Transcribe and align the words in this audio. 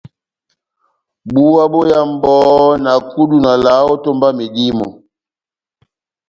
Búwa 1.31 1.63
bóyámu 1.71 2.15
bohó, 2.23 2.65
na 2.83 2.93
kudu 3.09 3.37
na 3.43 3.51
valaha 3.53 3.83
ó 3.91 3.93
etómba 3.97 4.27
yá 4.31 4.35
medímo. 4.39 4.87